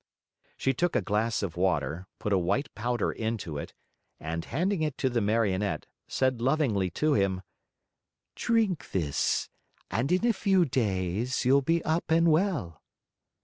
She 0.57 0.73
took 0.73 0.95
a 0.95 1.01
glass 1.03 1.43
of 1.43 1.55
water, 1.55 2.07
put 2.17 2.33
a 2.33 2.37
white 2.39 2.73
powder 2.73 3.11
into 3.11 3.59
it, 3.59 3.75
and, 4.19 4.43
handing 4.45 4.81
it 4.81 4.97
to 4.97 5.11
the 5.11 5.21
Marionette, 5.21 5.85
said 6.07 6.41
lovingly 6.41 6.89
to 6.97 7.13
him: 7.13 7.43
"Drink 8.33 8.93
this, 8.93 9.47
and 9.91 10.11
in 10.11 10.25
a 10.25 10.33
few 10.33 10.65
days 10.65 11.45
you'll 11.45 11.61
be 11.61 11.85
up 11.85 12.09
and 12.09 12.31
well." 12.31 12.81